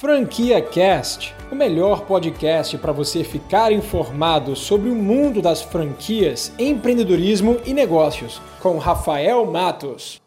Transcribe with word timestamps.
Franquia 0.00 0.62
Cast, 0.62 1.34
o 1.52 1.54
melhor 1.54 2.06
podcast 2.06 2.78
para 2.78 2.90
você 2.90 3.22
ficar 3.22 3.70
informado 3.70 4.56
sobre 4.56 4.88
o 4.88 4.94
mundo 4.94 5.42
das 5.42 5.60
franquias, 5.60 6.54
empreendedorismo 6.58 7.58
e 7.66 7.74
negócios, 7.74 8.40
com 8.62 8.78
Rafael 8.78 9.44
Matos. 9.44 10.18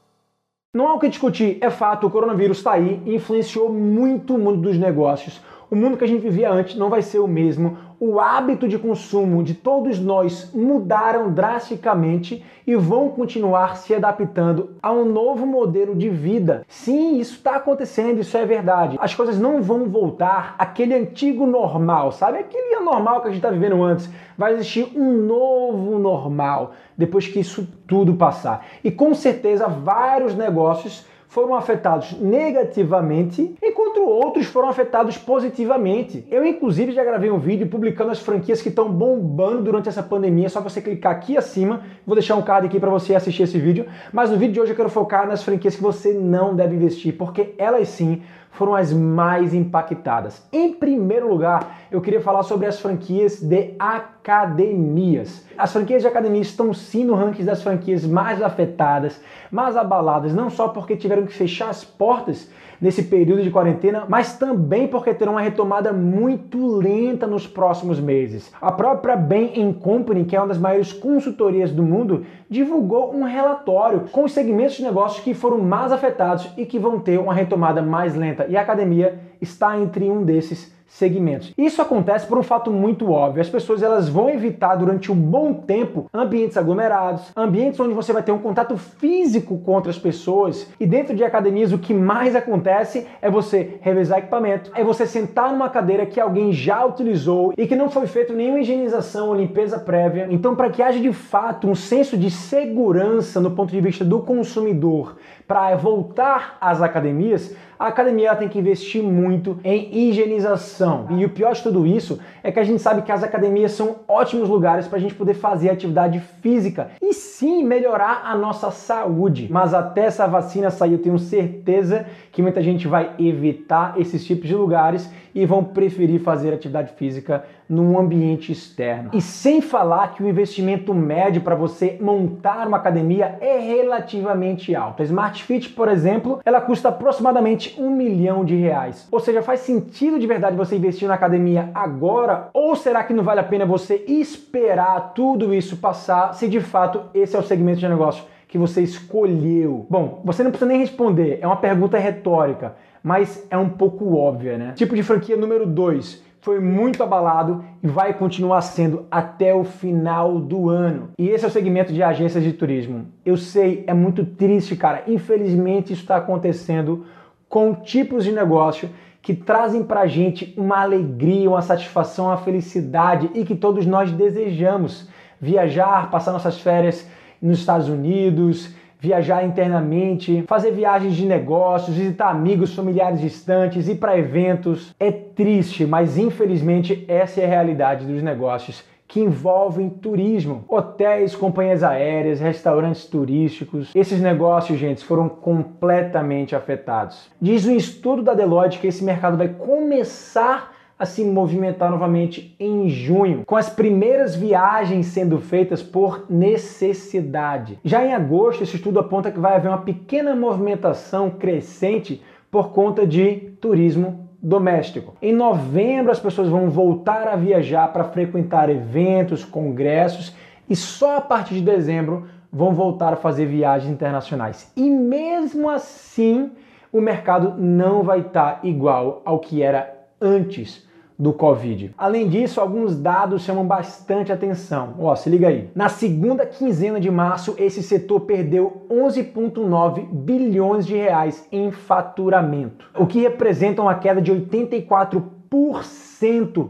Não 0.76 0.88
há 0.88 0.94
o 0.94 1.00
que 1.00 1.10
discutir, 1.10 1.58
é 1.60 1.72
fato, 1.72 2.06
o 2.06 2.12
coronavírus 2.12 2.60
está 2.60 2.74
aí 2.74 3.02
e 3.04 3.16
influenciou 3.16 3.68
muito 3.74 4.36
o 4.36 4.38
mundo 4.38 4.62
dos 4.62 4.78
negócios. 4.78 5.42
O 5.72 5.76
mundo 5.76 5.98
que 5.98 6.04
a 6.04 6.08
gente 6.08 6.22
vivia 6.22 6.52
antes 6.52 6.76
não 6.76 6.92
vai 6.92 7.02
ser 7.02 7.18
o 7.18 7.28
mesmo 7.28 7.76
o 8.06 8.20
hábito 8.20 8.68
de 8.68 8.78
consumo 8.78 9.42
de 9.42 9.54
todos 9.54 9.98
nós 9.98 10.52
mudaram 10.54 11.32
drasticamente 11.32 12.44
e 12.68 12.76
vão 12.76 13.08
continuar 13.08 13.78
se 13.78 13.96
adaptando 13.96 14.72
a 14.84 14.92
um 14.92 15.06
novo 15.06 15.46
modelo 15.46 15.96
de 15.96 16.10
vida. 16.10 16.66
Sim, 16.68 17.18
isso 17.18 17.36
está 17.36 17.56
acontecendo, 17.56 18.20
isso 18.20 18.36
é 18.36 18.46
verdade. 18.46 18.98
As 19.00 19.16
coisas 19.16 19.40
não 19.40 19.62
vão 19.62 19.88
voltar 19.88 20.54
àquele 20.60 20.94
antigo 20.94 21.48
normal, 21.48 22.12
sabe? 22.12 22.40
Aquele 22.40 22.82
normal 22.82 23.22
que 23.22 23.30
a 23.30 23.32
gente 23.32 23.40
está 23.40 23.50
vivendo 23.50 23.82
antes. 23.82 24.10
Vai 24.38 24.52
existir 24.52 24.92
um 24.94 25.14
novo 25.26 25.98
normal 25.98 26.74
depois 26.98 27.26
que 27.26 27.40
isso 27.40 27.66
tudo 27.88 28.16
passar. 28.16 28.66
E 28.84 28.92
com 28.92 29.14
certeza 29.14 29.66
vários 29.68 30.36
negócios 30.36 31.06
foram 31.34 31.56
afetados 31.56 32.12
negativamente, 32.22 33.56
enquanto 33.60 34.04
outros 34.04 34.46
foram 34.46 34.70
afetados 34.70 35.18
positivamente. 35.18 36.28
Eu, 36.30 36.46
inclusive, 36.46 36.92
já 36.92 37.04
gravei 37.04 37.32
um 37.32 37.40
vídeo 37.40 37.66
publicando 37.66 38.12
as 38.12 38.20
franquias 38.20 38.62
que 38.62 38.70
estão 38.70 38.88
bombando 38.88 39.64
durante 39.64 39.90
essa 39.90 40.04
pandemia. 40.04 40.46
É 40.46 40.50
só 40.50 40.62
você 40.62 40.80
clicar 40.80 41.12
aqui 41.12 41.36
acima. 41.36 41.82
Vou 42.06 42.16
deixar 42.16 42.36
um 42.36 42.44
card 42.44 42.68
aqui 42.68 42.80
para 42.80 42.92
você 42.92 43.16
assistir 43.16 43.42
esse 43.42 43.58
vídeo. 43.58 43.88
Mas 44.12 44.30
no 44.30 44.38
vídeo 44.38 44.54
de 44.54 44.62
hoje 44.62 44.74
eu 44.74 44.76
quero 44.76 44.90
focar 44.90 45.28
nas 45.28 45.42
franquias 45.42 45.76
que 45.76 45.82
você 45.82 46.14
não 46.14 46.56
deve 46.56 46.76
investir, 46.76 47.18
porque 47.18 47.56
elas 47.58 47.88
sim 47.88 48.22
foram 48.54 48.76
as 48.76 48.94
mais 48.94 49.54
impactadas. 49.54 50.48
Em 50.52 50.74
primeiro 50.74 51.28
lugar, 51.28 51.80
eu 51.92 52.02
queria 52.02 52.22
falar 52.22 52.44
sobre 52.44 52.66
as 52.66 52.80
franquias 52.80 53.42
de 53.42 53.74
academias. 53.78 55.46
As 55.58 55.74
franquias 55.74 56.02
de 56.02 56.08
academias 56.08 56.48
estão 56.48 56.74
sim 56.74 57.04
no 57.04 57.16
ranking 57.16 57.44
das 57.44 57.62
franquias 57.62 58.06
mais 58.06 58.42
afetadas, 58.42 59.20
mais 59.52 59.76
abaladas, 59.76 60.34
não 60.34 60.50
só 60.50 60.70
porque 60.70 60.96
tiveram 60.96 61.26
que 61.26 61.34
fechar 61.34 61.70
as 61.70 61.84
portas 61.84 62.50
nesse 62.84 63.04
período 63.04 63.42
de 63.42 63.50
quarentena, 63.50 64.04
mas 64.10 64.38
também 64.38 64.90
porque 64.90 65.14
terão 65.14 65.34
uma 65.34 65.42
retomada 65.42 65.94
muito 65.94 66.76
lenta 66.76 67.26
nos 67.26 67.48
próximos 67.48 67.98
meses. 67.98 68.52
A 68.62 68.74
própria 68.74 69.16
Bain 69.16 69.72
Company, 69.72 70.26
que 70.26 70.36
é 70.36 70.40
uma 70.40 70.50
das 70.50 70.58
maiores 70.58 70.92
consultorias 70.92 71.72
do 71.72 71.82
mundo, 71.82 72.26
divulgou 72.50 73.16
um 73.16 73.24
relatório 73.24 74.02
com 74.12 74.26
os 74.26 74.34
segmentos 74.34 74.76
de 74.76 74.84
negócios 74.84 75.24
que 75.24 75.34
foram 75.34 75.60
mais 75.60 75.94
afetados 75.94 76.50
e 76.58 76.66
que 76.66 76.78
vão 76.78 77.00
ter 77.00 77.18
uma 77.20 77.34
retomada 77.34 77.82
mais 77.82 78.16
lenta. 78.16 78.43
E 78.50 78.58
a 78.58 78.62
academia 78.62 79.20
está 79.42 79.78
entre 79.78 80.10
um 80.10 80.24
desses 80.24 80.74
segmentos. 80.88 81.54
Isso 81.58 81.82
acontece 81.82 82.28
por 82.28 82.38
um 82.38 82.44
fato 82.44 82.72
muito 82.72 83.12
óbvio. 83.12 83.42
As 83.42 83.50
pessoas 83.50 83.82
elas 83.82 84.08
vão 84.08 84.30
evitar 84.30 84.76
durante 84.76 85.12
um 85.12 85.16
bom 85.16 85.54
tempo 85.54 86.06
ambientes 86.14 86.58
aglomerados, 86.58 87.32
ambientes 87.36 87.80
onde 87.80 87.94
você 87.94 88.14
vai 88.14 88.22
ter 88.22 88.32
um 88.32 88.40
contato 88.40 88.78
físico 88.78 89.58
com 89.60 89.74
outras 89.74 89.98
pessoas. 89.98 90.68
E 90.80 90.86
dentro 90.86 91.16
de 91.16 91.24
academias 91.24 91.74
o 91.74 91.78
que 91.78 91.94
mais 91.94 92.36
acontece 92.36 93.08
é 93.22 93.30
você 93.30 93.78
revezar 93.82 94.20
equipamento, 94.20 94.72
é 94.76 94.84
você 94.84 95.06
sentar 95.06 95.52
numa 95.52 95.70
cadeira 95.70 96.06
que 96.06 96.20
alguém 96.20 96.52
já 96.52 96.86
utilizou 96.86 97.54
e 97.58 97.66
que 97.66 97.76
não 97.76 97.90
foi 97.90 98.08
feito 98.08 98.34
nenhuma 98.34 98.60
higienização 98.60 99.30
ou 99.30 99.36
limpeza 99.36 99.80
prévia. 99.80 100.28
Então, 100.30 100.56
para 100.56 100.70
que 100.70 100.82
haja 100.82 101.00
de 101.00 101.12
fato 101.12 101.68
um 101.68 101.76
senso 101.76 102.18
de 102.18 102.30
segurança 102.30 103.40
no 103.40 103.52
ponto 103.52 103.72
de 103.72 103.82
vista 103.82 104.06
do 104.06 104.20
consumidor 104.20 105.18
para 105.48 105.76
voltar 105.76 106.58
às 106.62 106.82
academias, 106.82 107.56
a 107.78 107.88
academia 107.88 108.36
tem 108.36 108.48
que 108.48 108.60
investir 108.60 109.04
muito 109.04 109.60
em 109.64 110.08
higienização. 110.08 110.73
E 111.12 111.26
o 111.26 111.30
pior 111.30 111.54
de 111.54 111.62
tudo 111.62 111.86
isso 111.86 112.20
é 112.44 112.52
que 112.52 112.60
a 112.60 112.64
gente 112.64 112.82
sabe 112.82 113.02
que 113.02 113.12
as 113.12 113.24
academias 113.24 113.72
são 113.74 113.98
ótimos 114.08 114.50
lugares 114.50 114.88
para 114.88 114.98
a 114.98 115.02
gente 115.02 115.16
poder 115.16 115.34
fazer 115.34 115.70
atividade 115.70 116.20
física 116.42 116.92
e 117.02 117.14
sim 117.14 117.64
melhorar 117.64 118.24
a 118.26 118.36
nossa 118.36 118.72
saúde. 118.72 119.48
Mas 119.50 119.74
até 119.74 120.06
essa 120.06 120.28
vacina 120.28 120.70
sair, 120.70 120.94
eu 120.94 121.00
tenho 121.00 121.20
certeza 121.20 122.06
que 122.32 122.42
muita 122.42 122.62
gente 122.62 122.88
vai 122.88 123.12
evitar 123.20 124.00
esses 124.00 124.26
tipos 124.26 124.48
de 124.48 124.56
lugares 124.56 125.10
e 125.34 125.46
vão 125.46 125.64
preferir 125.64 126.20
fazer 126.22 126.54
atividade 126.54 126.94
física 126.94 127.44
num 127.68 127.98
ambiente 127.98 128.52
externo. 128.52 129.12
E 129.14 129.22
sem 129.22 129.62
falar 129.62 130.14
que 130.14 130.24
o 130.24 130.28
investimento 130.28 130.94
médio 130.94 131.42
para 131.42 131.56
você 131.56 131.98
montar 132.00 132.68
uma 132.68 132.78
academia 132.78 133.38
é 133.42 133.58
relativamente 133.58 134.76
alto. 134.76 135.02
A 135.02 135.06
Smart 135.06 135.44
Fit, 135.44 135.70
por 135.70 135.88
exemplo, 135.88 136.40
ela 136.46 136.62
custa 136.62 136.90
aproximadamente 136.90 137.76
um 137.80 137.90
milhão 137.90 138.46
de 138.46 138.56
reais. 138.56 139.08
Ou 139.12 139.20
seja, 139.20 139.42
faz 139.42 139.62
sentido 139.62 140.20
de 140.20 140.28
verdade 140.28 140.56
você 140.56 140.76
investir 140.76 141.08
na 141.08 141.16
academia 141.16 141.72
agora? 141.74 142.50
Ou 142.54 142.76
será 142.76 143.04
que 143.04 143.14
não 143.14 143.24
vale 143.24 143.40
a 143.40 143.44
pena 143.44 143.66
você 143.66 144.04
esperar 144.08 145.14
tudo 145.16 145.54
isso 145.54 145.78
passar 145.78 146.34
se 146.34 146.48
de 146.48 146.60
fato 146.60 147.02
esse 147.14 147.36
é 147.36 147.40
o 147.40 147.44
segmento 147.44 147.80
de 147.80 147.88
negócio 147.88 148.33
que 148.48 148.58
você 148.58 148.82
escolheu? 148.82 149.86
Bom, 149.90 150.22
você 150.24 150.44
não 150.44 150.52
precisa 150.52 150.70
nem 150.70 150.80
responder, 150.80 151.40
é 151.42 151.48
uma 151.48 151.58
pergunta 151.58 151.98
retórica, 151.98 152.76
mas 153.02 153.46
é 153.50 153.58
um 153.58 153.70
pouco 153.70 154.16
óbvia, 154.16 154.58
né? 154.58 154.74
Tipo 154.76 154.96
de 154.96 155.04
franquia 155.04 155.36
número 155.36 155.66
2 155.66 156.24
foi 156.44 156.60
muito 156.60 157.02
abalado 157.02 157.64
e 157.82 157.88
vai 157.88 158.14
continuar 158.14 158.62
sendo 158.62 159.06
até 159.10 159.56
o 159.56 159.64
final 159.64 160.40
do 160.40 160.70
ano. 160.70 161.12
E 161.18 161.30
esse 161.30 161.46
é 161.46 161.48
o 161.48 161.52
segmento 161.52 161.94
de 161.94 162.04
agências 162.04 162.44
de 162.44 162.52
turismo. 162.52 163.06
Eu 163.26 163.38
sei, 163.38 163.86
é 163.88 163.94
muito 163.94 164.26
triste, 164.26 164.76
cara. 164.76 165.04
Infelizmente, 165.08 165.94
isso 165.94 166.02
está 166.02 166.18
acontecendo 166.18 167.06
com 167.48 167.74
tipos 167.74 168.26
de 168.26 168.34
negócio 168.34 168.90
que 169.22 169.34
trazem 169.34 169.84
pra 169.84 170.06
gente 170.06 170.54
uma 170.58 170.82
alegria, 170.82 171.50
uma 171.50 171.62
satisfação, 171.62 172.26
uma 172.26 172.36
felicidade 172.36 173.32
e 173.34 173.46
que 173.46 173.56
todos 173.56 173.86
nós 173.86 174.12
desejamos. 174.12 175.08
Viajar, 175.40 176.12
passar 176.12 176.34
nossas 176.34 176.60
férias 176.60 177.08
nos 177.44 177.60
Estados 177.60 177.90
Unidos, 177.90 178.74
viajar 178.98 179.46
internamente, 179.46 180.46
fazer 180.48 180.72
viagens 180.72 181.14
de 181.14 181.26
negócios, 181.26 181.98
visitar 181.98 182.30
amigos, 182.30 182.74
familiares 182.74 183.20
distantes, 183.20 183.90
ir 183.90 183.96
para 183.96 184.18
eventos. 184.18 184.96
É 184.98 185.12
triste, 185.12 185.86
mas 185.86 186.18
infelizmente 186.18 187.04
essa 187.06 187.42
é 187.42 187.46
a 187.46 187.50
realidade 187.50 188.06
dos 188.06 188.24
negócios 188.24 188.82
que 189.06 189.20
envolvem 189.20 189.90
turismo, 189.90 190.64
hotéis, 190.68 191.36
companhias 191.36 191.84
aéreas, 191.84 192.40
restaurantes 192.40 193.06
turísticos. 193.06 193.92
Esses 193.94 194.22
negócios, 194.22 194.80
gente, 194.80 195.04
foram 195.04 195.28
completamente 195.30 196.56
afetados. 196.56 197.30
Diz 197.40 197.66
um 197.68 197.76
estudo 197.76 198.24
da 198.24 198.34
Deloitte 198.34 198.80
que 198.80 198.88
esse 198.88 199.04
mercado 199.04 199.38
vai 199.38 199.50
começar 199.50 200.73
a 201.04 201.06
se 201.06 201.24
movimentar 201.24 201.92
novamente 201.92 202.56
em 202.60 202.90
junho, 202.90 203.44
com 203.46 203.56
as 203.56 203.70
primeiras 203.70 204.36
viagens 204.36 205.08
sendo 205.08 205.38
feitas 205.38 205.84
por 205.84 206.26
necessidade. 206.30 207.78
Já 207.84 208.06
em 208.06 208.14
agosto, 208.14 208.64
esse 208.64 208.78
estudo 208.78 209.00
aponta 209.00 209.30
que 209.30 209.40
vai 209.40 209.56
haver 209.56 209.68
uma 209.68 209.82
pequena 209.82 210.34
movimentação 210.34 211.30
crescente 211.30 212.22
por 212.50 212.72
conta 212.72 213.06
de 213.06 213.52
turismo 213.60 214.30
doméstico. 214.42 215.16
Em 215.22 215.34
novembro, 215.34 216.12
as 216.12 216.20
pessoas 216.20 216.48
vão 216.48 216.70
voltar 216.70 217.28
a 217.28 217.36
viajar 217.36 217.92
para 217.92 218.06
frequentar 218.06 218.70
eventos, 218.70 219.44
congressos 219.44 220.34
e 220.70 220.76
só 220.76 221.18
a 221.18 221.22
partir 221.22 221.56
de 221.56 221.62
dezembro 221.62 222.28
vão 222.52 222.74
voltar 222.74 223.12
a 223.14 223.18
fazer 223.18 223.46
viagens 223.46 223.92
internacionais. 223.92 224.72
E 224.76 224.90
mesmo 224.90 225.70
assim, 225.70 226.52
o 226.92 227.02
mercado 227.02 227.56
não 227.58 228.04
vai 228.04 228.20
estar 228.20 228.60
igual 228.64 229.22
ao 229.26 229.40
que 229.40 229.62
era 229.62 230.08
antes 230.22 230.88
do 231.18 231.34
Covid. 231.34 231.94
Além 231.98 232.28
disso, 232.28 232.60
alguns 232.60 232.96
dados 232.96 233.44
chamam 233.44 233.66
bastante 233.66 234.32
atenção. 234.32 234.96
Ó, 235.00 235.16
se 235.16 235.30
liga 235.30 235.48
aí. 235.48 235.70
Na 235.76 235.90
segunda 235.90 236.46
quinzena 236.46 237.00
de 237.00 237.12
março, 237.12 237.56
esse 237.58 237.84
setor 237.84 238.22
perdeu 238.22 238.86
11,9 238.90 240.08
bilhões 240.12 240.86
de 240.86 240.96
reais 240.96 241.48
em 241.52 241.72
faturamento, 241.72 242.90
o 242.98 243.06
que 243.06 243.22
representa 243.22 243.82
uma 243.82 243.96
queda 243.96 244.22
de 244.22 244.32
84% 244.32 245.24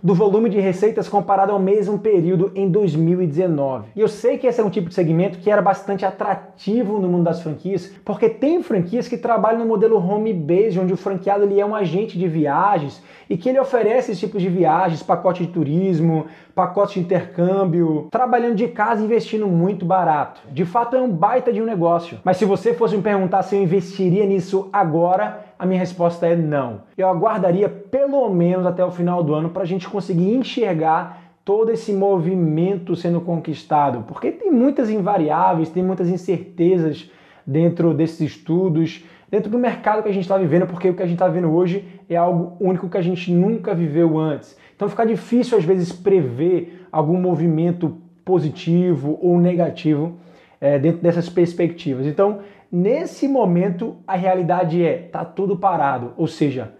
do 0.02 0.16
volume 0.16 0.50
de 0.50 0.60
receitas 0.60 1.08
comparado 1.08 1.52
ao 1.52 1.60
mesmo 1.60 2.00
período 2.00 2.52
em 2.56 2.68
2019. 2.68 3.90
E 3.96 4.02
eu 4.02 4.08
sei 4.08 4.36
que 4.38 4.48
esse 4.48 4.60
é 4.60 4.64
um 4.64 4.70
tipo 4.70 4.90
de 4.90 4.96
segmento 4.96 5.38
que 5.38 5.52
era 5.52 5.62
bastante 5.62 6.04
atrativo 6.04 6.98
no 7.00 7.08
mundo 7.08 7.26
das 7.26 7.42
franquias, 7.42 7.94
porque 8.04 8.28
tem 8.28 8.64
franquias 8.64 9.08
que 9.08 9.16
trabalham 9.16 9.60
no 9.60 9.68
modelo 9.68 9.98
home 9.98 10.34
base, 10.34 10.80
onde 10.80 10.92
o 10.92 10.98
franqueado 10.98 11.44
ele 11.44 11.60
é 11.60 11.66
um 11.66 11.76
agente 11.76 12.18
de 12.18 12.28
viagens 12.28 13.00
e 13.30 13.38
que 13.38 13.48
ele 13.48 13.60
oferece 13.60 14.12
esses 14.12 14.20
tipos 14.20 14.42
de 14.42 14.50
viagens, 14.50 15.04
pacote 15.04 15.46
de 15.46 15.52
turismo, 15.52 16.26
pacote 16.56 16.96
de 16.96 17.06
intercâmbio, 17.06 18.08
trabalhando 18.12 18.56
de 18.56 18.68
casa 18.68 19.04
investindo 19.04 19.48
muito 19.48 19.86
barato. 19.86 20.42
De 20.52 20.66
fato 20.66 20.96
é 20.96 21.02
um 21.02 21.10
baita 21.10 21.54
de 21.54 21.62
um 21.62 21.66
negócio. 21.66 22.18
Mas 22.24 22.38
se 22.38 22.46
você 22.46 22.74
fosse 22.74 22.98
me 22.98 23.04
perguntar 23.04 23.44
se 23.44 23.56
eu 23.56 23.62
investiria 23.62 24.26
nisso 24.26 24.68
agora, 24.74 25.46
a 25.64 25.66
minha 25.66 25.80
resposta 25.80 26.28
é 26.28 26.36
não. 26.36 26.82
Eu 26.98 27.08
aguardaria 27.08 27.70
pelo 27.70 28.30
menos 28.30 28.66
até 28.66 28.84
o 28.84 28.92
final 28.92 29.24
do 29.24 29.34
ano 29.34 29.50
para 29.50 29.64
a 29.64 29.66
gente 29.66 29.88
conseguir 29.88 30.36
enxergar 30.36 31.38
todo 31.46 31.72
esse 31.72 31.94
movimento 31.94 32.98
sendo 32.98 33.22
conquistado, 33.22 34.04
porque 34.06 34.30
tem 34.30 34.52
muitas 34.52 34.90
invariáveis, 34.90 35.70
tem 35.70 35.82
muitas 35.82 36.10
incertezas 36.10 37.10
dentro 37.48 37.94
desses 37.94 38.20
estudos, 38.20 39.06
dentro 39.32 39.50
do 39.50 39.58
mercado 39.58 40.04
que 40.04 40.10
a 40.10 40.12
gente 40.12 40.24
está 40.24 40.38
vivendo, 40.38 40.68
porque 40.68 40.90
o 40.90 40.94
que 40.94 41.02
a 41.02 41.06
gente 41.06 41.16
está 41.16 41.30
vivendo 41.30 41.54
hoje 41.54 41.86
é 42.10 42.18
algo 42.18 42.58
único 42.60 42.90
que 42.90 42.98
a 42.98 43.02
gente 43.02 43.32
nunca 43.32 43.74
viveu 43.74 44.20
antes. 44.20 44.58
Então 44.76 44.90
fica 44.90 45.06
difícil 45.06 45.58
às 45.58 45.64
vezes 45.64 45.94
prever 45.94 46.86
algum 46.92 47.18
movimento 47.18 47.96
positivo 48.26 49.18
ou 49.22 49.40
negativo 49.40 50.18
é, 50.60 50.78
dentro 50.78 51.02
dessas 51.02 51.30
perspectivas. 51.30 52.06
Então, 52.06 52.40
nesse 52.74 53.28
momento, 53.28 53.98
a 54.08 54.16
realidade 54.16 54.84
é: 54.84 54.98
tá 54.98 55.24
tudo 55.24 55.56
parado, 55.56 56.14
ou 56.18 56.26
seja, 56.26 56.74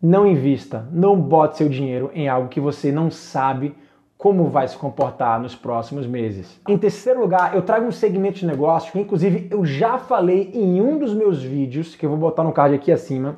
não 0.00 0.24
invista, 0.24 0.86
não 0.92 1.20
bote 1.20 1.58
seu 1.58 1.68
dinheiro 1.68 2.10
em 2.14 2.28
algo 2.28 2.48
que 2.48 2.60
você 2.60 2.92
não 2.92 3.10
sabe 3.10 3.74
como 4.16 4.48
vai 4.48 4.68
se 4.68 4.76
comportar 4.76 5.40
nos 5.40 5.54
próximos 5.54 6.06
meses. 6.06 6.60
Em 6.68 6.76
terceiro 6.76 7.20
lugar, 7.20 7.54
eu 7.54 7.62
trago 7.62 7.86
um 7.86 7.92
segmento 7.92 8.38
de 8.38 8.46
negócio 8.46 8.92
que, 8.92 9.00
inclusive, 9.00 9.48
eu 9.50 9.64
já 9.64 9.98
falei 9.98 10.50
em 10.54 10.80
um 10.80 10.98
dos 10.98 11.14
meus 11.14 11.42
vídeos, 11.42 11.96
que 11.96 12.04
eu 12.04 12.10
vou 12.10 12.18
botar 12.18 12.44
no 12.44 12.52
card 12.52 12.74
aqui 12.74 12.92
acima, 12.92 13.36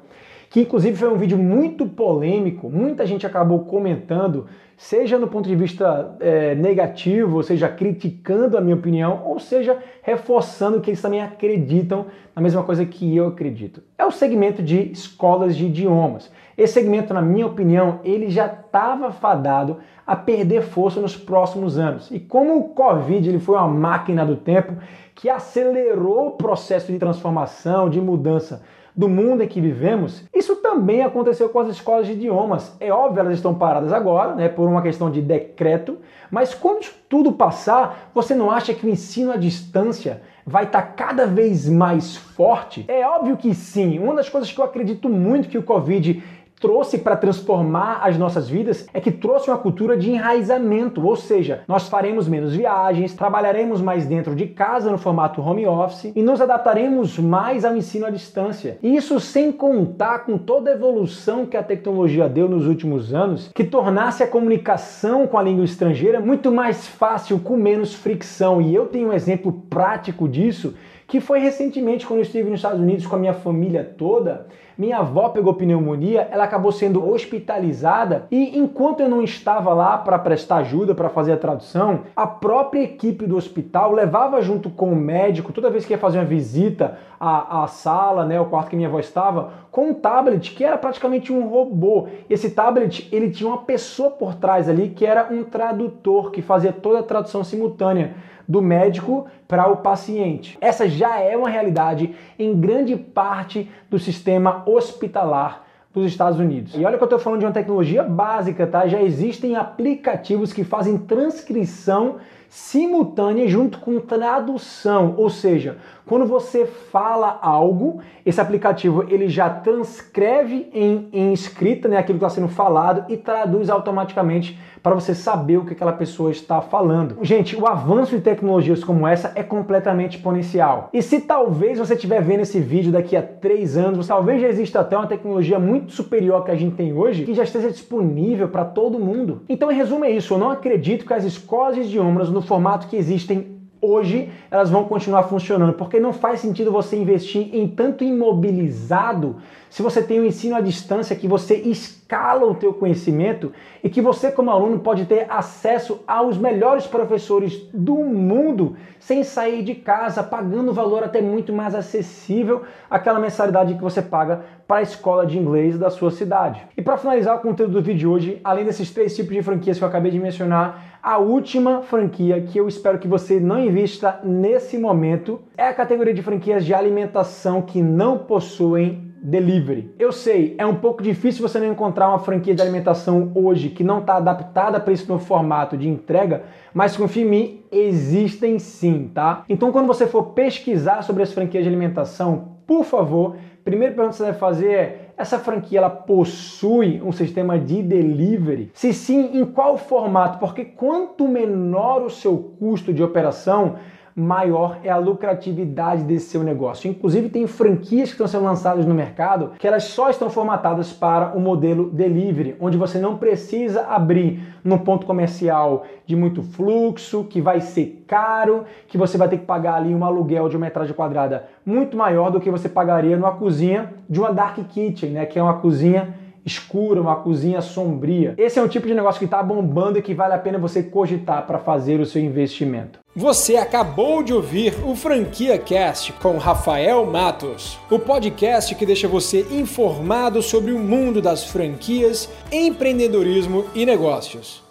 que 0.52 0.60
inclusive 0.60 0.98
foi 0.98 1.08
um 1.08 1.16
vídeo 1.16 1.38
muito 1.38 1.86
polêmico, 1.86 2.68
muita 2.68 3.06
gente 3.06 3.26
acabou 3.26 3.60
comentando, 3.60 4.44
seja 4.76 5.18
no 5.18 5.26
ponto 5.26 5.48
de 5.48 5.56
vista 5.56 6.14
é, 6.20 6.54
negativo, 6.54 7.38
ou 7.38 7.42
seja, 7.42 7.70
criticando 7.70 8.58
a 8.58 8.60
minha 8.60 8.76
opinião, 8.76 9.22
ou 9.24 9.40
seja, 9.40 9.78
reforçando 10.02 10.78
que 10.78 10.90
eles 10.90 11.00
também 11.00 11.22
acreditam 11.22 12.04
na 12.36 12.42
mesma 12.42 12.62
coisa 12.62 12.84
que 12.84 13.16
eu 13.16 13.28
acredito. 13.28 13.82
É 13.96 14.04
o 14.04 14.10
segmento 14.10 14.62
de 14.62 14.92
escolas 14.92 15.56
de 15.56 15.64
idiomas. 15.64 16.30
Esse 16.56 16.74
segmento, 16.74 17.14
na 17.14 17.22
minha 17.22 17.46
opinião, 17.46 18.00
ele 18.04 18.28
já 18.28 18.44
estava 18.44 19.10
fadado 19.10 19.78
a 20.06 20.14
perder 20.14 20.60
força 20.60 21.00
nos 21.00 21.16
próximos 21.16 21.78
anos. 21.78 22.10
E 22.10 22.20
como 22.20 22.58
o 22.58 22.68
Covid 22.74 23.26
ele 23.26 23.38
foi 23.38 23.56
uma 23.56 23.68
máquina 23.68 24.26
do 24.26 24.36
tempo 24.36 24.74
que 25.14 25.30
acelerou 25.30 26.26
o 26.26 26.32
processo 26.32 26.92
de 26.92 26.98
transformação, 26.98 27.88
de 27.88 28.02
mudança 28.02 28.62
do 28.94 29.08
mundo 29.08 29.42
em 29.42 29.48
que 29.48 29.60
vivemos, 29.60 30.24
isso 30.34 30.56
também 30.56 31.02
aconteceu 31.02 31.48
com 31.48 31.60
as 31.60 31.68
escolas 31.68 32.06
de 32.06 32.12
idiomas. 32.12 32.76
É 32.78 32.92
óbvio, 32.92 33.20
elas 33.20 33.34
estão 33.34 33.54
paradas 33.54 33.92
agora, 33.92 34.34
né, 34.34 34.48
por 34.48 34.68
uma 34.68 34.82
questão 34.82 35.10
de 35.10 35.22
decreto, 35.22 35.98
mas 36.30 36.54
quando 36.54 36.86
tudo 37.08 37.32
passar, 37.32 38.10
você 38.14 38.34
não 38.34 38.50
acha 38.50 38.74
que 38.74 38.86
o 38.86 38.90
ensino 38.90 39.32
à 39.32 39.36
distância 39.36 40.22
vai 40.46 40.64
estar 40.64 40.82
tá 40.82 40.88
cada 40.88 41.26
vez 41.26 41.68
mais 41.68 42.16
forte? 42.16 42.84
É 42.88 43.06
óbvio 43.06 43.36
que 43.36 43.54
sim. 43.54 43.98
Uma 43.98 44.14
das 44.14 44.28
coisas 44.28 44.50
que 44.50 44.60
eu 44.60 44.64
acredito 44.64 45.08
muito 45.08 45.48
que 45.48 45.58
o 45.58 45.62
Covid 45.62 46.22
trouxe 46.62 46.96
para 46.96 47.16
transformar 47.16 47.98
as 48.04 48.16
nossas 48.16 48.48
vidas 48.48 48.86
é 48.94 49.00
que 49.00 49.10
trouxe 49.10 49.50
uma 49.50 49.58
cultura 49.58 49.96
de 49.96 50.12
enraizamento, 50.12 51.04
ou 51.04 51.16
seja, 51.16 51.64
nós 51.66 51.88
faremos 51.88 52.28
menos 52.28 52.54
viagens, 52.54 53.12
trabalharemos 53.12 53.82
mais 53.82 54.06
dentro 54.06 54.36
de 54.36 54.46
casa 54.46 54.88
no 54.88 54.96
formato 54.96 55.42
home 55.42 55.66
office 55.66 56.12
e 56.14 56.22
nos 56.22 56.40
adaptaremos 56.40 57.18
mais 57.18 57.64
ao 57.64 57.76
ensino 57.76 58.06
à 58.06 58.10
distância. 58.10 58.78
Isso 58.80 59.18
sem 59.18 59.50
contar 59.50 60.20
com 60.20 60.38
toda 60.38 60.70
a 60.70 60.74
evolução 60.74 61.44
que 61.44 61.56
a 61.56 61.64
tecnologia 61.64 62.28
deu 62.28 62.48
nos 62.48 62.68
últimos 62.68 63.12
anos, 63.12 63.50
que 63.52 63.64
tornasse 63.64 64.22
a 64.22 64.28
comunicação 64.28 65.26
com 65.26 65.36
a 65.36 65.42
língua 65.42 65.64
estrangeira 65.64 66.20
muito 66.20 66.52
mais 66.52 66.86
fácil, 66.86 67.40
com 67.40 67.56
menos 67.56 67.92
fricção. 67.92 68.62
E 68.62 68.72
eu 68.72 68.86
tenho 68.86 69.08
um 69.08 69.12
exemplo 69.12 69.52
prático 69.68 70.28
disso 70.28 70.74
que 71.12 71.20
foi 71.20 71.40
recentemente 71.40 72.06
quando 72.06 72.20
eu 72.20 72.22
estive 72.22 72.48
nos 72.48 72.60
Estados 72.60 72.80
Unidos 72.80 73.06
com 73.06 73.16
a 73.16 73.18
minha 73.18 73.34
família 73.34 73.84
toda. 73.98 74.46
Minha 74.78 75.00
avó 75.00 75.28
pegou 75.28 75.52
pneumonia, 75.52 76.26
ela 76.30 76.44
acabou 76.44 76.72
sendo 76.72 77.06
hospitalizada 77.06 78.26
e 78.30 78.58
enquanto 78.58 79.00
eu 79.00 79.10
não 79.10 79.22
estava 79.22 79.74
lá 79.74 79.98
para 79.98 80.18
prestar 80.18 80.56
ajuda, 80.56 80.94
para 80.94 81.10
fazer 81.10 81.32
a 81.32 81.36
tradução, 81.36 82.04
a 82.16 82.26
própria 82.26 82.80
equipe 82.80 83.26
do 83.26 83.36
hospital 83.36 83.92
levava 83.92 84.40
junto 84.40 84.70
com 84.70 84.90
o 84.90 84.96
médico, 84.96 85.52
toda 85.52 85.68
vez 85.68 85.84
que 85.84 85.92
ia 85.92 85.98
fazer 85.98 86.16
uma 86.16 86.24
visita 86.24 86.96
à, 87.20 87.62
à 87.62 87.66
sala, 87.66 88.24
né, 88.24 88.40
o 88.40 88.46
quarto 88.46 88.70
que 88.70 88.76
minha 88.76 88.88
avó 88.88 88.98
estava, 88.98 89.52
com 89.70 89.88
um 89.88 89.94
tablet 89.94 90.54
que 90.54 90.64
era 90.64 90.78
praticamente 90.78 91.30
um 91.30 91.46
robô. 91.46 92.08
Esse 92.30 92.48
tablet, 92.48 93.06
ele 93.12 93.30
tinha 93.30 93.50
uma 93.50 93.58
pessoa 93.58 94.10
por 94.10 94.34
trás 94.34 94.66
ali 94.66 94.88
que 94.88 95.04
era 95.04 95.28
um 95.30 95.44
tradutor 95.44 96.30
que 96.30 96.40
fazia 96.40 96.72
toda 96.72 97.00
a 97.00 97.02
tradução 97.02 97.44
simultânea 97.44 98.14
do 98.48 98.62
médico 98.62 99.26
para 99.46 99.68
o 99.68 99.76
paciente. 99.78 100.56
Essa 100.60 100.88
já 100.88 101.18
é 101.18 101.36
uma 101.36 101.48
realidade 101.48 102.14
em 102.38 102.58
grande 102.58 102.96
parte 102.96 103.70
do 103.90 103.98
sistema 103.98 104.62
hospitalar 104.66 105.64
dos 105.92 106.06
Estados 106.06 106.38
Unidos. 106.38 106.74
E 106.74 106.84
olha 106.84 106.96
que 106.96 107.02
eu 107.02 107.06
estou 107.06 107.18
falando 107.18 107.40
de 107.40 107.46
uma 107.46 107.52
tecnologia 107.52 108.02
básica, 108.02 108.66
tá? 108.66 108.86
Já 108.86 109.02
existem 109.02 109.56
aplicativos 109.56 110.52
que 110.52 110.64
fazem 110.64 110.96
transcrição 110.96 112.16
simultânea 112.52 113.48
junto 113.48 113.78
com 113.78 113.98
tradução, 113.98 115.14
ou 115.16 115.30
seja, 115.30 115.78
quando 116.04 116.26
você 116.26 116.66
fala 116.66 117.38
algo, 117.40 118.00
esse 118.26 118.42
aplicativo 118.42 119.06
ele 119.08 119.26
já 119.26 119.48
transcreve 119.48 120.68
em, 120.74 121.08
em 121.14 121.32
escrita 121.32 121.88
né, 121.88 121.96
aquilo 121.96 122.18
que 122.18 122.24
está 122.26 122.34
sendo 122.34 122.48
falado 122.48 123.10
e 123.10 123.16
traduz 123.16 123.70
automaticamente 123.70 124.58
para 124.82 124.94
você 124.94 125.14
saber 125.14 125.58
o 125.58 125.64
que 125.64 125.72
aquela 125.72 125.92
pessoa 125.92 126.30
está 126.30 126.60
falando. 126.60 127.16
Gente, 127.22 127.56
o 127.56 127.66
avanço 127.66 128.16
de 128.16 128.20
tecnologias 128.20 128.82
como 128.82 129.06
essa 129.06 129.32
é 129.34 129.42
completamente 129.42 130.16
exponencial. 130.16 130.90
E 130.92 131.00
se 131.00 131.20
talvez 131.20 131.78
você 131.78 131.94
estiver 131.94 132.20
vendo 132.20 132.40
esse 132.40 132.58
vídeo 132.58 132.90
daqui 132.90 133.16
a 133.16 133.22
três 133.22 133.76
anos, 133.76 134.08
talvez 134.08 134.42
já 134.42 134.48
exista 134.48 134.80
até 134.80 134.96
uma 134.96 135.06
tecnologia 135.06 135.58
muito 135.58 135.92
superior 135.92 136.44
que 136.44 136.50
a 136.50 136.56
gente 136.56 136.74
tem 136.74 136.92
hoje, 136.92 137.24
que 137.24 137.32
já 137.32 137.44
esteja 137.44 137.70
disponível 137.70 138.48
para 138.48 138.64
todo 138.64 138.98
mundo. 138.98 139.42
Então, 139.48 139.70
em 139.70 139.76
resumo, 139.76 140.04
é 140.04 140.10
isso. 140.10 140.34
Eu 140.34 140.38
não 140.38 140.50
acredito 140.50 141.06
que 141.06 141.14
as 141.14 141.24
escolas 141.24 141.76
de 141.76 141.82
idiomas 141.82 142.28
no 142.28 142.41
formato 142.42 142.88
que 142.88 142.96
existem 142.96 143.62
hoje 143.82 144.30
elas 144.48 144.70
vão 144.70 144.84
continuar 144.84 145.24
funcionando, 145.24 145.72
porque 145.72 145.98
não 145.98 146.12
faz 146.12 146.38
sentido 146.38 146.70
você 146.70 146.96
investir 146.96 147.52
em 147.52 147.66
tanto 147.66 148.04
imobilizado 148.04 149.36
se 149.68 149.82
você 149.82 150.02
tem 150.02 150.20
o 150.20 150.22
um 150.22 150.26
ensino 150.26 150.54
à 150.54 150.60
distância 150.60 151.16
que 151.16 151.26
você 151.26 151.56
escala 151.56 152.46
o 152.46 152.54
teu 152.54 152.72
conhecimento 152.74 153.52
e 153.82 153.88
que 153.88 154.00
você 154.00 154.30
como 154.30 154.50
aluno 154.50 154.78
pode 154.78 155.06
ter 155.06 155.26
acesso 155.28 156.00
aos 156.06 156.38
melhores 156.38 156.86
professores 156.86 157.68
do 157.72 157.96
mundo 157.96 158.76
sem 159.00 159.24
sair 159.24 159.64
de 159.64 159.74
casa, 159.74 160.22
pagando 160.22 160.72
valor 160.72 161.02
até 161.02 161.20
muito 161.20 161.52
mais 161.52 161.74
acessível 161.74 162.62
àquela 162.88 163.18
mensalidade 163.18 163.74
que 163.74 163.82
você 163.82 164.00
paga 164.00 164.44
para 164.72 164.78
a 164.78 164.84
escola 164.84 165.26
de 165.26 165.38
inglês 165.38 165.78
da 165.78 165.90
sua 165.90 166.10
cidade. 166.10 166.66
E 166.74 166.80
para 166.80 166.96
finalizar 166.96 167.36
o 167.36 167.40
conteúdo 167.40 167.74
do 167.74 167.82
vídeo 167.82 167.98
de 167.98 168.06
hoje, 168.06 168.40
além 168.42 168.64
desses 168.64 168.90
três 168.90 169.14
tipos 169.14 169.34
de 169.34 169.42
franquias 169.42 169.76
que 169.76 169.84
eu 169.84 169.88
acabei 169.88 170.10
de 170.10 170.18
mencionar, 170.18 170.98
a 171.02 171.18
última 171.18 171.82
franquia 171.82 172.40
que 172.40 172.56
eu 172.56 172.66
espero 172.66 172.98
que 172.98 173.06
você 173.06 173.38
não 173.38 173.62
invista 173.62 174.18
nesse 174.24 174.78
momento 174.78 175.42
é 175.58 175.68
a 175.68 175.74
categoria 175.74 176.14
de 176.14 176.22
franquias 176.22 176.64
de 176.64 176.72
alimentação 176.72 177.60
que 177.60 177.82
não 177.82 178.16
possuem 178.16 179.12
delivery. 179.22 179.94
Eu 179.98 180.10
sei, 180.10 180.54
é 180.56 180.64
um 180.64 180.76
pouco 180.76 181.02
difícil 181.02 181.46
você 181.46 181.60
não 181.60 181.70
encontrar 181.70 182.08
uma 182.08 182.18
franquia 182.18 182.54
de 182.54 182.62
alimentação 182.62 183.30
hoje 183.34 183.68
que 183.68 183.84
não 183.84 183.98
está 184.00 184.16
adaptada 184.16 184.80
para 184.80 184.94
esse 184.94 185.06
novo 185.06 185.22
formato 185.22 185.76
de 185.76 185.86
entrega, 185.86 186.44
mas 186.72 186.96
confie 186.96 187.20
em 187.20 187.26
mim, 187.26 187.60
existem 187.70 188.58
sim, 188.58 189.10
tá? 189.14 189.44
Então 189.50 189.70
quando 189.70 189.86
você 189.86 190.06
for 190.06 190.30
pesquisar 190.30 191.02
sobre 191.02 191.22
as 191.22 191.30
franquias 191.30 191.62
de 191.62 191.68
alimentação, 191.68 192.51
por 192.72 192.84
favor, 192.84 193.36
primeira 193.62 193.94
pergunta 193.94 194.12
que 194.12 194.16
você 194.16 194.24
deve 194.24 194.38
fazer 194.38 194.70
é: 194.70 195.12
essa 195.14 195.38
franquia 195.38 195.78
ela 195.78 195.90
possui 195.90 197.02
um 197.04 197.12
sistema 197.12 197.58
de 197.58 197.82
delivery? 197.82 198.70
Se 198.72 198.94
sim, 198.94 199.38
em 199.38 199.44
qual 199.44 199.76
formato? 199.76 200.38
Porque 200.38 200.64
quanto 200.64 201.28
menor 201.28 202.02
o 202.02 202.08
seu 202.08 202.38
custo 202.58 202.90
de 202.94 203.02
operação, 203.02 203.76
maior 204.14 204.78
é 204.84 204.90
a 204.90 204.96
lucratividade 204.96 206.04
desse 206.04 206.30
seu 206.30 206.42
negócio. 206.42 206.88
Inclusive, 206.88 207.28
tem 207.28 207.46
franquias 207.46 208.08
que 208.08 208.14
estão 208.14 208.26
sendo 208.26 208.44
lançadas 208.44 208.84
no 208.86 208.94
mercado 208.94 209.52
que 209.58 209.66
elas 209.66 209.84
só 209.84 210.10
estão 210.10 210.28
formatadas 210.28 210.92
para 210.92 211.36
o 211.36 211.40
modelo 211.40 211.90
delivery, 211.90 212.56
onde 212.60 212.76
você 212.76 212.98
não 212.98 213.16
precisa 213.16 213.86
abrir 213.86 214.40
num 214.62 214.78
ponto 214.78 215.06
comercial 215.06 215.84
de 216.06 216.14
muito 216.14 216.42
fluxo, 216.42 217.24
que 217.24 217.40
vai 217.40 217.60
ser 217.60 218.04
caro, 218.06 218.64
que 218.86 218.98
você 218.98 219.16
vai 219.16 219.28
ter 219.28 219.38
que 219.38 219.46
pagar 219.46 219.74
ali 219.74 219.94
um 219.94 220.04
aluguel 220.04 220.48
de 220.48 220.56
uma 220.56 220.66
metragem 220.66 220.94
quadrada 220.94 221.48
muito 221.64 221.96
maior 221.96 222.30
do 222.30 222.40
que 222.40 222.50
você 222.50 222.68
pagaria 222.68 223.16
numa 223.16 223.32
cozinha 223.32 223.92
de 224.08 224.20
uma 224.20 224.32
dark 224.32 224.58
kitchen, 224.68 225.10
né, 225.10 225.26
que 225.26 225.38
é 225.38 225.42
uma 225.42 225.54
cozinha 225.54 226.21
escura, 226.44 227.00
uma 227.00 227.16
cozinha 227.16 227.60
sombria. 227.60 228.34
Esse 228.36 228.58
é 228.58 228.62
um 228.62 228.68
tipo 228.68 228.86
de 228.86 228.94
negócio 228.94 229.18
que 229.18 229.24
está 229.24 229.42
bombando 229.42 229.98
e 229.98 230.02
que 230.02 230.14
vale 230.14 230.34
a 230.34 230.38
pena 230.38 230.58
você 230.58 230.82
cogitar 230.82 231.46
para 231.46 231.58
fazer 231.58 232.00
o 232.00 232.06
seu 232.06 232.22
investimento. 232.22 232.98
Você 233.14 233.56
acabou 233.56 234.22
de 234.22 234.32
ouvir 234.32 234.74
o 234.84 234.96
Franquia 234.96 235.58
Cast 235.58 236.12
com 236.14 236.38
Rafael 236.38 237.04
Matos, 237.04 237.78
o 237.90 237.98
podcast 237.98 238.74
que 238.74 238.86
deixa 238.86 239.06
você 239.06 239.46
informado 239.50 240.40
sobre 240.40 240.72
o 240.72 240.78
mundo 240.78 241.20
das 241.20 241.44
franquias, 241.44 242.28
empreendedorismo 242.50 243.66
e 243.74 243.84
negócios. 243.84 244.62